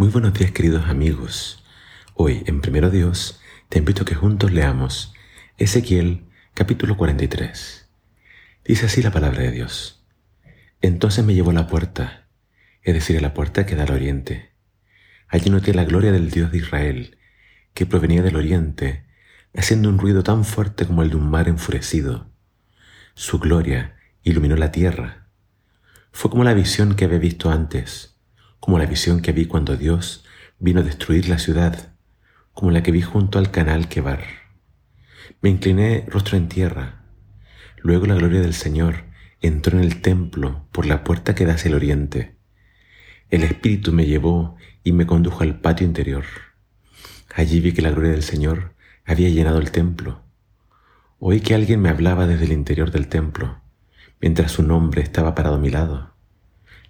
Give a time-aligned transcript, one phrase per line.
[0.00, 1.62] Muy buenos días queridos amigos.
[2.14, 5.12] Hoy en Primero Dios te invito a que juntos leamos
[5.58, 7.86] Ezequiel capítulo 43.
[8.64, 10.02] Dice así la palabra de Dios.
[10.80, 12.28] Entonces me llevó a la puerta,
[12.80, 14.54] es decir, a la puerta que da al oriente.
[15.28, 17.18] Allí noté la gloria del Dios de Israel,
[17.74, 19.04] que provenía del oriente,
[19.54, 22.30] haciendo un ruido tan fuerte como el de un mar enfurecido.
[23.12, 25.26] Su gloria iluminó la tierra.
[26.10, 28.10] Fue como la visión que había visto antes
[28.60, 30.24] como la visión que vi cuando Dios
[30.58, 31.94] vino a destruir la ciudad,
[32.52, 34.22] como la que vi junto al canal Quebar.
[35.40, 37.02] Me incliné rostro en tierra.
[37.78, 39.04] Luego la gloria del Señor
[39.40, 42.36] entró en el templo por la puerta que da hacia el oriente.
[43.30, 46.24] El Espíritu me llevó y me condujo al patio interior.
[47.34, 48.74] Allí vi que la gloria del Señor
[49.06, 50.22] había llenado el templo.
[51.18, 53.60] Oí que alguien me hablaba desde el interior del templo,
[54.20, 56.14] mientras su nombre estaba parado a mi lado.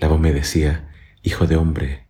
[0.00, 0.90] La voz me decía,
[1.26, 2.06] Hijo de hombre,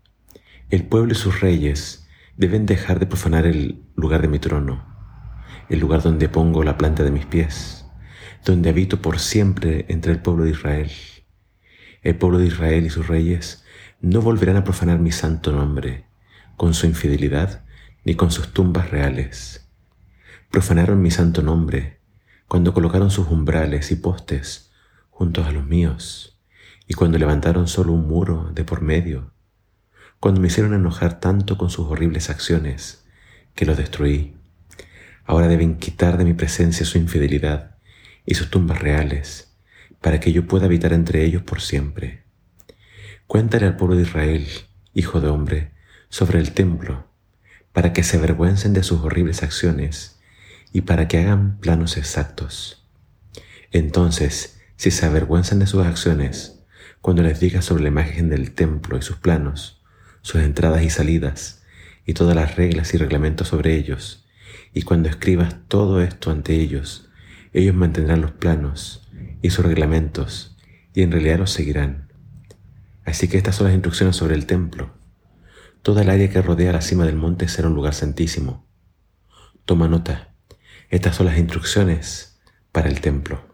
[0.70, 4.84] el pueblo y sus reyes deben dejar de profanar el lugar de mi trono,
[5.68, 7.86] el lugar donde pongo la planta de mis pies,
[8.44, 10.90] donde habito por siempre entre el pueblo de Israel.
[12.02, 13.62] El pueblo de Israel y sus reyes
[14.00, 16.06] no volverán a profanar mi santo nombre
[16.56, 17.64] con su infidelidad
[18.04, 19.70] ni con sus tumbas reales.
[20.50, 22.00] Profanaron mi santo nombre
[22.48, 24.72] cuando colocaron sus umbrales y postes
[25.10, 26.33] juntos a los míos
[26.86, 29.32] y cuando levantaron solo un muro de por medio,
[30.20, 33.04] cuando me hicieron enojar tanto con sus horribles acciones,
[33.54, 34.36] que los destruí.
[35.24, 37.76] Ahora deben quitar de mi presencia su infidelidad
[38.26, 39.54] y sus tumbas reales,
[40.00, 42.24] para que yo pueda habitar entre ellos por siempre.
[43.26, 44.46] Cuéntale al pueblo de Israel,
[44.92, 45.72] hijo de hombre,
[46.08, 47.06] sobre el templo,
[47.72, 50.20] para que se avergüencen de sus horribles acciones
[50.72, 52.86] y para que hagan planos exactos.
[53.72, 56.53] Entonces, si se avergüenzan de sus acciones,
[57.04, 59.78] cuando les digas sobre la imagen del templo y sus planos,
[60.22, 61.62] sus entradas y salidas,
[62.06, 64.24] y todas las reglas y reglamentos sobre ellos,
[64.72, 67.10] y cuando escribas todo esto ante ellos,
[67.52, 69.06] ellos mantendrán los planos
[69.42, 70.56] y sus reglamentos,
[70.94, 72.10] y en realidad los seguirán.
[73.04, 74.94] Así que estas son las instrucciones sobre el templo.
[75.82, 78.66] Toda el área que rodea la cima del monte será un lugar santísimo.
[79.66, 80.32] Toma nota.
[80.88, 82.40] Estas son las instrucciones
[82.72, 83.53] para el templo.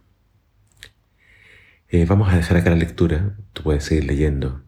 [1.92, 4.62] Eh, vamos a dejar acá la lectura, tú puedes seguir leyendo,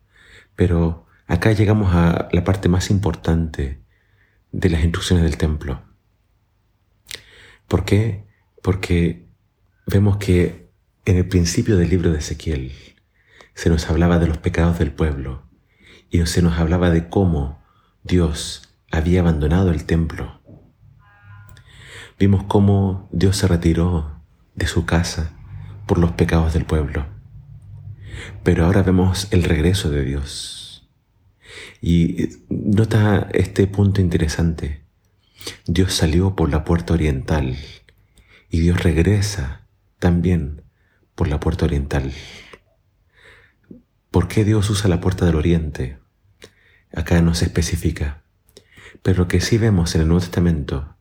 [0.57, 3.81] pero acá llegamos a la parte más importante
[4.51, 5.85] de las instrucciones del templo.
[7.69, 8.27] ¿Por qué?
[8.61, 9.29] Porque
[9.87, 10.73] vemos que
[11.05, 12.73] en el principio del libro de Ezequiel
[13.55, 15.47] se nos hablaba de los pecados del pueblo
[16.11, 17.63] y se nos hablaba de cómo
[18.03, 20.43] Dios había abandonado el templo.
[22.19, 24.21] Vimos cómo Dios se retiró
[24.57, 25.37] de su casa
[25.93, 27.05] por los pecados del pueblo.
[28.43, 30.89] Pero ahora vemos el regreso de Dios.
[31.83, 34.87] Y nota este punto interesante.
[35.67, 37.59] Dios salió por la puerta oriental
[38.49, 39.67] y Dios regresa
[39.99, 40.63] también
[41.15, 42.11] por la puerta oriental.
[44.11, 45.99] ¿Por qué Dios usa la puerta del oriente?
[46.97, 48.23] Acá no se especifica.
[49.03, 50.97] Pero lo que sí vemos en el Nuevo Testamento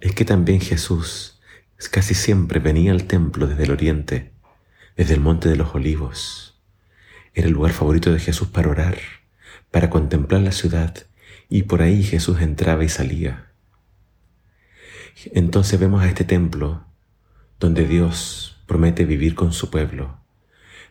[0.00, 1.35] es que también Jesús
[1.90, 4.32] casi siempre venía al templo desde el oriente,
[4.96, 6.60] desde el monte de los olivos.
[7.34, 8.98] Era el lugar favorito de Jesús para orar,
[9.70, 11.06] para contemplar la ciudad,
[11.48, 13.52] y por ahí Jesús entraba y salía.
[15.32, 16.84] Entonces vemos a este templo
[17.60, 20.18] donde Dios promete vivir con su pueblo,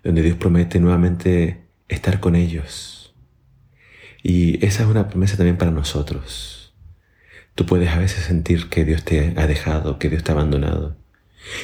[0.03, 3.13] donde Dios promete nuevamente estar con ellos.
[4.24, 6.65] Y esa es una promesa también para nosotros.
[7.56, 10.98] Tú puedes a veces sentir que Dios te ha dejado, que Dios te ha abandonado.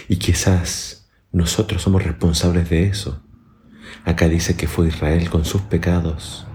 [0.07, 3.23] Y quizás nosotros somos responsables de eso.
[4.05, 6.47] Acá dice que fue Israel con sus pecados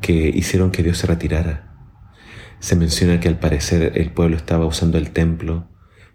[0.00, 1.74] que hicieron que Dios se retirara.
[2.60, 5.70] Se menciona que al parecer el pueblo estaba usando el templo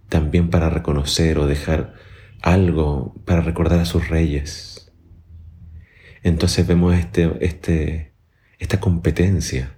[0.08, 1.94] también para reconocer o dejar
[2.42, 4.92] algo para recordar a sus reyes.
[6.24, 8.14] Entonces vemos este, este,
[8.60, 9.78] esta competencia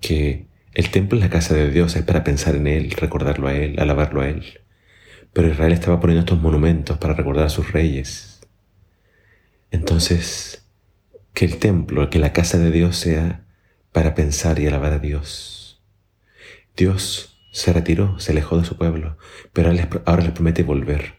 [0.00, 0.49] que
[0.80, 3.78] el templo es la casa de Dios, es para pensar en Él, recordarlo a Él,
[3.78, 4.60] alabarlo a Él.
[5.34, 8.40] Pero Israel estaba poniendo estos monumentos para recordar a sus reyes.
[9.70, 10.66] Entonces,
[11.34, 13.44] que el templo, que la casa de Dios sea
[13.92, 15.82] para pensar y alabar a Dios.
[16.74, 19.18] Dios se retiró, se alejó de su pueblo,
[19.52, 19.70] pero
[20.06, 21.16] ahora les promete volver,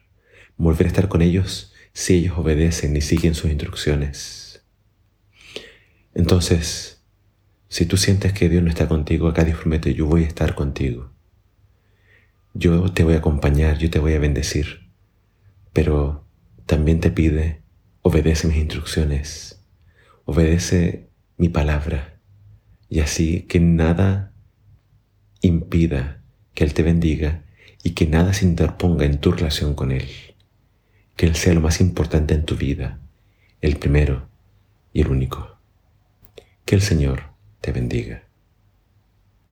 [0.57, 4.65] volver a estar con ellos si ellos obedecen y siguen sus instrucciones.
[6.15, 7.00] Entonces,
[7.71, 10.56] si tú sientes que Dios no está contigo, acá Dios promete, yo voy a estar
[10.56, 11.09] contigo.
[12.53, 14.91] Yo te voy a acompañar, yo te voy a bendecir.
[15.71, 16.27] Pero
[16.65, 17.62] también te pide,
[18.01, 19.63] obedece mis instrucciones,
[20.25, 21.07] obedece
[21.38, 22.19] mi palabra
[22.89, 24.33] y así que nada
[25.39, 26.21] impida
[26.53, 27.45] que Él te bendiga
[27.83, 30.09] y que nada se interponga en tu relación con Él.
[31.15, 33.00] Que Él sea lo más importante en tu vida,
[33.62, 34.27] el primero
[34.91, 35.56] y el único.
[36.65, 37.30] Que el Señor
[37.61, 38.23] te bendiga.